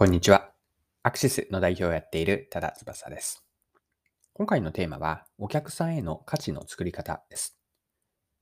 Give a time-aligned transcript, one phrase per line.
[0.00, 0.50] こんにちは。
[1.02, 3.44] アクシスの代表をやっている多田翼です。
[4.32, 7.60] 今回のテーマは、お客さんへの価値の作り方です。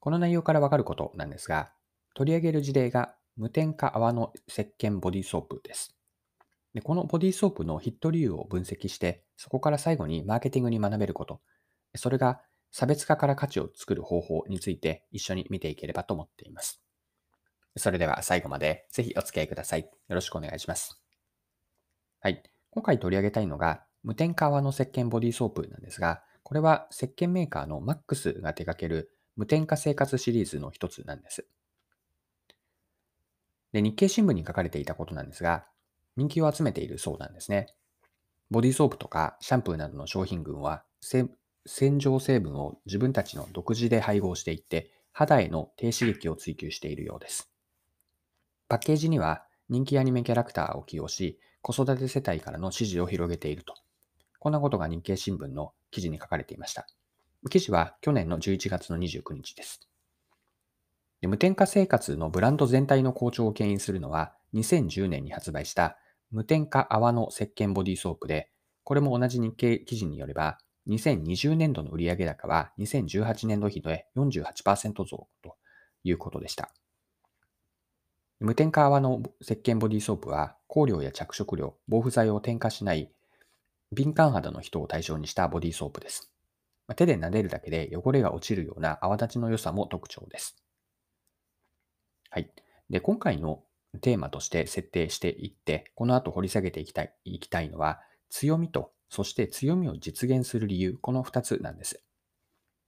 [0.00, 1.70] この内容からわかることなんですが、
[2.14, 5.94] 取り上げる事例が無添加泡の石鹸ボディソープです。
[6.72, 11.42] でこのボディソープのヒット理由を分析して、そこから最後にマーケティングに学べること、
[11.96, 12.40] それが
[12.70, 16.82] 差別化から価値を作る方法について一緒に見ていければと思っています。
[17.76, 19.82] それでは最後までぜひお付き合いください。
[19.82, 21.01] よろしくお願いします。
[22.24, 22.40] はい。
[22.70, 31.48] 今回取り上げたいのが、無添加泡の石鹸ボディーソープなんですが、これは石鹸メーカーの MAX が手掛ける無添加生活シリーズの一つなんです。
[33.72, 35.66] で、日経新聞に書かれていたことなんですが、
[36.16, 37.74] 人気を集めているそうなんですね。
[38.52, 41.28] ボディーソープとかシャンプーなどの商品群は、洗
[41.98, 47.50] 浄成分を自分たちの独自で配合していって、肌への低刺激を追求しているようです。
[48.68, 53.74] パッケージには人気アニメキャラクターを起用し、子育て世帯からの支持を広げていると。
[54.40, 56.86] こんなことが日経新聞の記事に書かれていました。
[57.50, 59.88] 記事は去年の11月の29日です。
[61.20, 65.96] で無添加生活のブランド全体の好調を牽引するのは、2010年に発売した
[66.32, 68.50] 無添加泡の石鹸ボディソープで、
[68.82, 75.56] これも同じ日経記事によれば、2020年度の売上高は2018年度比で48%増と
[76.02, 76.72] いうことでした。
[78.40, 83.12] 無添加泡の石鹸ボディーソープは香料や着色料、防腐剤を添加しない
[83.92, 86.32] 敏感肌の人を対象にしたボディーソープです。
[86.96, 90.56] 手で撫でるだけで汚れが落ちるような泡立ちの良さも特徴です。
[92.30, 92.50] はい。
[92.88, 93.64] で、今回の
[94.00, 98.00] テーマとして設定していって、この後掘り下げていきたいいきたいのは、
[98.30, 102.02] 強みと、そして強みを実現する理由、この2つなんです。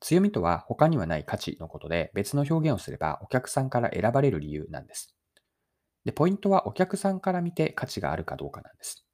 [0.00, 5.15] 強みとは他にはない価値のことで、別の表現をすればお客さんから選ばれる理由なんです。
[6.06, 9.04] で、ポイントはお客さんから見て価値があるかどうかなんです。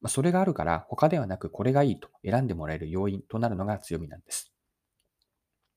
[0.00, 4.50] まあ、それがあるから他ではなくこれがいいと選んでもらえる要因となるのが強みなんです。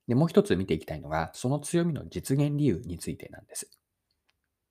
[0.08, 3.70] で、もう一つ見ていきたいのが、その強みの実現理由についてなんです。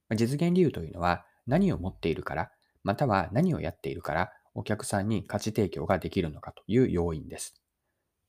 [0.09, 2.51] ま、実現理由というのは何を持っているから、
[2.83, 7.63] または何をやっているからお客さんに価値提供ができるのかという要因です。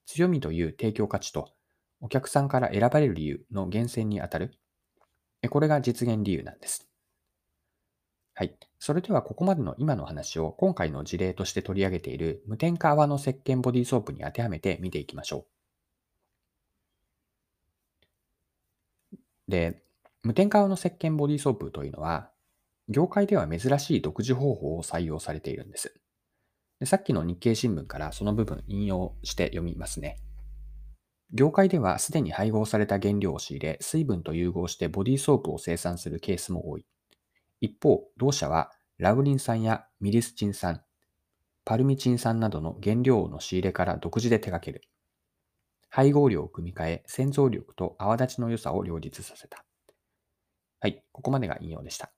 [0.05, 1.53] 強みという提供価値と
[2.01, 4.53] お客さんから選ばれる理由の源泉にあたる。
[5.49, 6.92] これが実現理由なんです。
[8.35, 8.55] はい。
[8.79, 15.45] それではここまでの今の話を今回の事例として取り上げている無添加泡の石鹸ボディソープに当てはめて見ていきましょ
[19.47, 19.51] う。
[19.51, 19.83] で、
[20.23, 22.31] 無添加泡の石鹸ボディソープというのは、
[22.89, 25.93] 業界では珍しい独自方法を採用されているんです。
[26.79, 30.19] でさっきの日経新聞からその部分引用して読みますね。
[31.33, 36.85] 業界ではすでに配合された原料を仕入れ、水分と融合してボディーソープを生産するケースも多い。
[37.63, 40.81] 一方、同社はラグリン酸やミリスチン酸、
[41.63, 44.81] パルミチン酸などの原料の仕入れから独自で手掛ける。
[45.87, 49.63] 配合量を組み替え、洗浄力と泡立ちの良さを両立させた。
[50.81, 52.11] はい、ここまでが引用でした。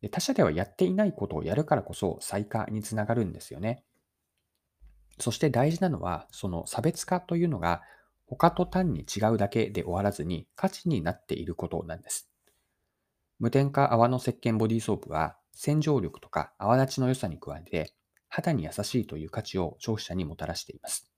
[0.00, 3.84] で他社ではやっていないことをやるからこそ再化につながるんですよね。
[5.18, 7.82] そして大事なのは、その差別化というのが
[8.24, 12.29] 他と単に違うだけで終わらずに価値になっていることなんです。
[13.40, 17.94] 無添加泡の石鹸ボディーソープは洗浄力とか泡立ちの良さに加えて
[18.28, 21.10] 肌に優しいという価値を消費者にもたらしています。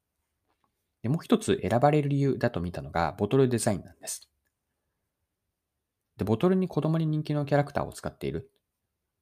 [1.02, 4.30] でもう一つ選ばれる理由だと見たのがボトルデザインなんです。
[6.16, 8.50] でボトルに子供に人気のキャラクターを使っている。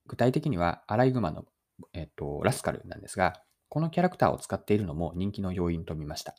[0.07, 1.47] 具体的にはアライグマの、
[1.95, 6.35] えっと、ラスカルなんですが、このキャラクターを使っているのも人気の要因と見ました。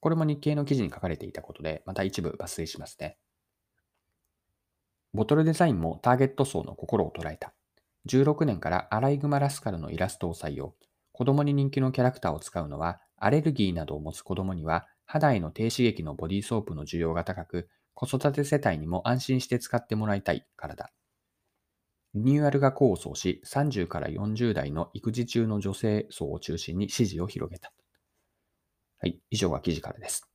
[0.00, 3.18] これも日経の記事に書かれていたことで、また一部抜粋しますね。
[5.14, 7.54] ボトルデザインもターゲット層の心を捉えた。
[8.06, 10.74] 16年からアライグマラスカルのイラストを採用。
[11.12, 20.92] 子供に人気のキャラクターを使うのは、アレルギーなどを持つ子供には、肌への低刺激のボディーソープの需要が高く、子育て世帯にも安心して使ってもらいたいからだ。
[22.14, 27.72] リニューアルが構想し、30から40代の育児中の女性層を中心に支持を広げた。
[29.00, 30.28] はい、以上が記事からです。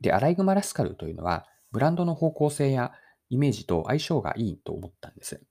[0.00, 2.92] で、アライグマラスカルというのは、ブランドの方向性や
[3.30, 5.42] イメージと相性がいいと思ったんです。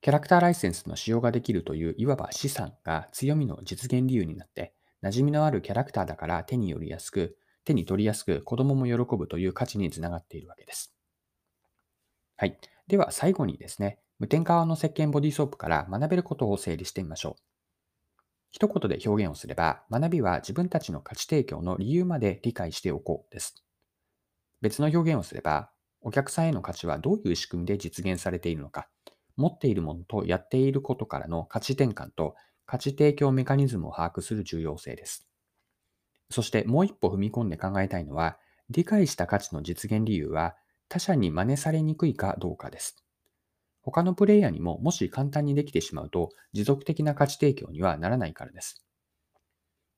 [0.00, 10.94] キャラクターライセンスの使用ができるといういわば資産が強みの実現理由になって、馴染みのあるキャラクターだから手によりやすく、手に取りやすく子供も喜ぶという価値につながっているわけです。
[12.36, 12.58] はい。
[12.86, 17.42] では最後にですね、無添加の石鹸ボディーソープから学べることを整理してみましょう。
[18.50, 23.64] 一言で表現をすれば、学びは自分たちの価値提供の理由まで理解しておこうです。
[24.60, 25.70] 別の表現をすれば、
[26.06, 28.88] お客さんへの価値はどういう仕組みで実現されているのか、
[29.36, 32.34] 持っているものとやっていることからの価値転換と
[32.66, 35.26] 価値提供メカニズムを把握する重要性です。
[36.30, 40.56] そしてもう一歩踏み込んで考えたいのは、理解した価値の実現理由は
[40.90, 43.02] 他者に真似されにくいかどうかです。
[43.80, 48.84] 他のプレイヤーにももし簡単にできてしまうと持続的な価値提供にはならないからです。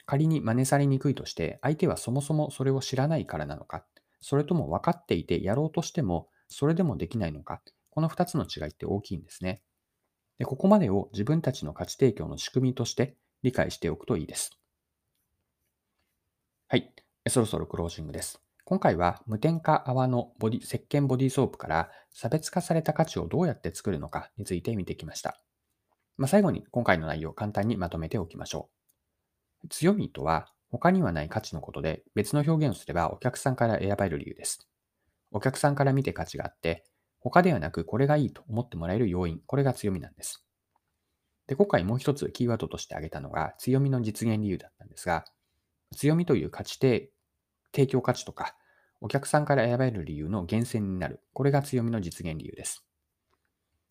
[0.04, 3.84] 仮に真似されにくいとして相手はそもそもそれを知らないからなのか、
[4.28, 9.62] それとも分かっていてやろうとしてもそれでもできないのか、この2つの違いって大きいんですね。
[10.40, 14.50] でここまでを自分たちの価値提供の仕組みとして理解しておくといいです。
[16.66, 16.92] はい。
[17.28, 18.42] そろそろクロージングです。
[18.64, 25.40] 今回は無添加泡のボディ石鹸ボディーソープから差別化された価値をどうやって作るのかについて見てきました。
[26.16, 28.70] まあ、最後に今回の内容を簡単にまとめておきましょ
[29.64, 29.68] う。
[29.68, 34.68] 強みとは他にはない価値のことで別の表現をすればお客さんから選ばれる理由です。
[35.30, 36.84] お客さんから見て価値があって
[37.18, 40.44] 他ではなくこれがいいと思ってもらえる要因、これが強みなんです。
[41.46, 45.24] で、今回もう一つキーワードとして挙げたのが強みの実現理由だったんですが、
[45.96, 47.10] 強みという価値で
[47.72, 48.54] 提供価値とか、
[49.00, 51.20] お客さんから選ばれる理由の源泉になる。
[51.32, 52.84] これが強みの実現理由です。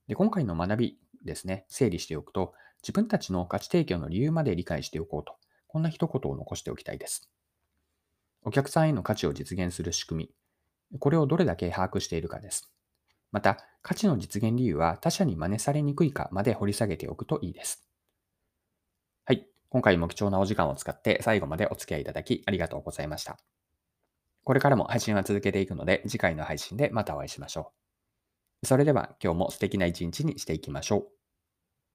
[0.07, 2.53] で、今回の学びですね、整理しておくと、
[2.83, 5.35] 自分たちの価値提供の理由まで理解しておこうと、
[5.67, 7.29] こんな一言を残しておきたいです。
[8.43, 10.29] お客さんへの価値を実現する仕組
[10.91, 12.71] み、これをどれだけ把握しているかです。
[13.31, 17.87] また、価値の実現理由は他者に真似されにくいかまで掘り下げておくといいです。
[19.25, 19.47] はい。
[19.69, 23.37] 今回も貴重なお時間を使って最後までお付き合いいただきありがとうございました。
[24.43, 27.73] これからも配信は続けていくので、次回の配信でまたお会いしましょ
[28.63, 28.67] う。
[28.67, 31.14] それでは今日も素敵な一日にしていきましょう。